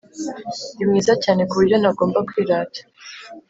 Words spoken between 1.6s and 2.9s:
ntagomba kwirata